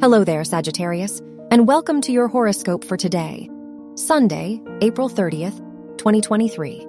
Hello 0.00 0.22
there, 0.22 0.44
Sagittarius, 0.44 1.20
and 1.50 1.66
welcome 1.66 2.00
to 2.02 2.12
your 2.12 2.28
horoscope 2.28 2.84
for 2.84 2.96
today, 2.96 3.50
Sunday, 3.96 4.62
April 4.80 5.08
30th, 5.08 5.58
2023. 5.98 6.86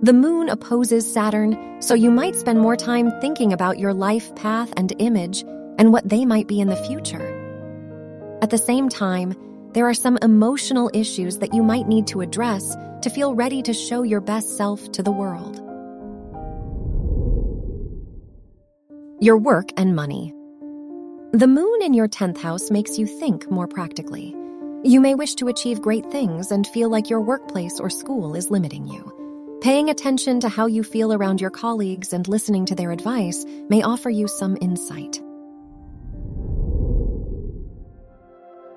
The 0.00 0.14
moon 0.14 0.48
opposes 0.48 1.12
Saturn, 1.12 1.82
so 1.82 1.92
you 1.92 2.10
might 2.10 2.34
spend 2.34 2.58
more 2.58 2.76
time 2.76 3.10
thinking 3.20 3.52
about 3.52 3.78
your 3.78 3.92
life 3.92 4.34
path 4.36 4.72
and 4.78 4.90
image 5.00 5.42
and 5.76 5.92
what 5.92 6.08
they 6.08 6.24
might 6.24 6.46
be 6.46 6.62
in 6.62 6.68
the 6.68 6.76
future. 6.76 8.38
At 8.40 8.48
the 8.48 8.56
same 8.56 8.88
time, 8.88 9.34
there 9.74 9.86
are 9.86 9.92
some 9.92 10.18
emotional 10.22 10.90
issues 10.94 11.40
that 11.40 11.52
you 11.52 11.62
might 11.62 11.88
need 11.88 12.06
to 12.06 12.22
address 12.22 12.74
to 13.02 13.10
feel 13.10 13.34
ready 13.34 13.60
to 13.60 13.74
show 13.74 14.02
your 14.02 14.22
best 14.22 14.56
self 14.56 14.90
to 14.92 15.02
the 15.02 15.12
world. 15.12 15.56
Your 19.22 19.36
work 19.36 19.68
and 19.76 19.94
money. 19.94 20.32
The 21.32 21.46
moon 21.46 21.80
in 21.80 21.94
your 21.94 22.08
10th 22.08 22.38
house 22.38 22.72
makes 22.72 22.98
you 22.98 23.06
think 23.06 23.48
more 23.48 23.68
practically. 23.68 24.34
You 24.82 25.00
may 25.00 25.14
wish 25.14 25.36
to 25.36 25.46
achieve 25.46 25.80
great 25.80 26.10
things 26.10 26.50
and 26.50 26.66
feel 26.66 26.88
like 26.88 27.08
your 27.08 27.20
workplace 27.20 27.78
or 27.78 27.88
school 27.88 28.34
is 28.34 28.50
limiting 28.50 28.88
you. 28.88 29.58
Paying 29.62 29.90
attention 29.90 30.40
to 30.40 30.48
how 30.48 30.66
you 30.66 30.82
feel 30.82 31.12
around 31.12 31.40
your 31.40 31.50
colleagues 31.50 32.12
and 32.12 32.26
listening 32.26 32.66
to 32.66 32.74
their 32.74 32.90
advice 32.90 33.44
may 33.68 33.80
offer 33.80 34.10
you 34.10 34.26
some 34.26 34.58
insight. 34.60 35.22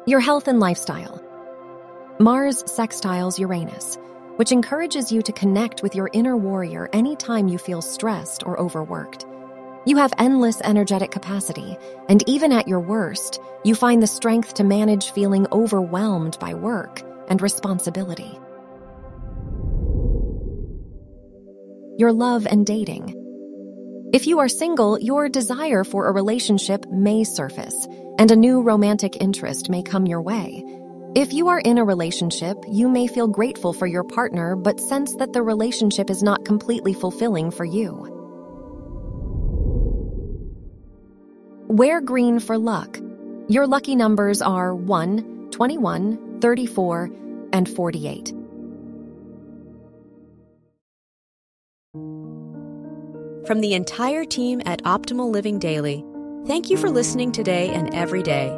Your 0.05 0.19
health 0.19 0.47
and 0.47 0.59
lifestyle. 0.59 1.23
Mars 2.19 2.61
sextiles 2.65 3.39
Uranus, 3.39 3.97
which 4.35 4.51
encourages 4.51 5.11
you 5.11 5.23
to 5.23 5.31
connect 5.31 5.81
with 5.81 5.95
your 5.95 6.11
inner 6.13 6.37
warrior 6.37 6.87
anytime 6.93 7.47
you 7.47 7.57
feel 7.57 7.81
stressed 7.81 8.45
or 8.45 8.59
overworked. 8.59 9.25
You 9.85 9.97
have 9.97 10.13
endless 10.17 10.61
energetic 10.61 11.11
capacity, 11.11 11.77
and 12.07 12.23
even 12.27 12.53
at 12.53 12.69
your 12.69 12.79
worst, 12.79 13.41
you 13.65 13.75
find 13.75 14.01
the 14.01 14.07
strength 14.07 14.53
to 14.53 14.63
manage 14.63 15.11
feeling 15.11 15.45
overwhelmed 15.51 16.37
by 16.39 16.53
work 16.53 17.01
and 17.27 17.41
responsibility. 17.41 18.39
Your 21.97 22.13
love 22.13 22.47
and 22.47 22.65
dating. 22.65 23.19
If 24.13 24.25
you 24.25 24.39
are 24.39 24.47
single, 24.47 24.97
your 25.01 25.27
desire 25.27 25.83
for 25.83 26.07
a 26.07 26.13
relationship 26.13 26.85
may 26.89 27.25
surface, 27.25 27.75
and 28.17 28.31
a 28.31 28.37
new 28.37 28.61
romantic 28.61 29.21
interest 29.21 29.69
may 29.69 29.83
come 29.83 30.05
your 30.05 30.21
way. 30.21 30.63
If 31.13 31.33
you 31.33 31.49
are 31.49 31.59
in 31.59 31.77
a 31.77 31.83
relationship, 31.83 32.57
you 32.71 32.87
may 32.87 33.07
feel 33.07 33.27
grateful 33.27 33.73
for 33.73 33.85
your 33.85 34.05
partner 34.05 34.55
but 34.55 34.79
sense 34.79 35.15
that 35.15 35.33
the 35.33 35.43
relationship 35.43 36.09
is 36.09 36.23
not 36.23 36.45
completely 36.45 36.93
fulfilling 36.93 37.51
for 37.51 37.65
you. 37.65 38.12
Wear 41.73 42.01
green 42.01 42.39
for 42.39 42.55
luck. 42.55 42.99
Your 43.47 43.65
lucky 43.65 43.95
numbers 43.95 44.43
are 44.43 44.75
1, 44.75 45.47
21, 45.49 46.39
34, 46.39 47.09
and 47.51 47.67
48. 47.67 48.31
From 53.47 53.59
the 53.59 53.73
entire 53.73 54.23
team 54.23 54.61
at 54.67 54.83
Optimal 54.83 55.31
Living 55.31 55.57
Daily, 55.57 56.05
thank 56.45 56.69
you 56.69 56.77
for 56.77 56.91
listening 56.91 57.31
today 57.31 57.69
and 57.69 57.91
every 57.95 58.21
day. 58.21 58.49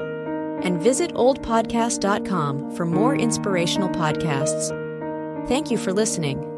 And 0.63 0.81
visit 0.81 1.13
oldpodcast.com 1.13 2.75
for 2.75 2.85
more 2.85 3.15
inspirational 3.15 3.87
podcasts. 3.87 5.47
Thank 5.47 5.71
you 5.71 5.77
for 5.77 5.93
listening. 5.93 6.54